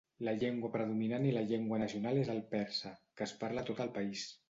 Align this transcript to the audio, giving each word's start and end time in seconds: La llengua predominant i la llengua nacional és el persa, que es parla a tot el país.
La 0.27 0.31
llengua 0.43 0.71
predominant 0.75 1.27
i 1.27 1.35
la 1.35 1.45
llengua 1.51 1.81
nacional 1.83 2.19
és 2.25 2.35
el 2.39 2.43
persa, 2.57 2.97
que 3.21 3.29
es 3.31 3.39
parla 3.45 3.67
a 3.67 3.73
tot 3.73 3.89
el 3.89 3.97
país. 4.01 4.31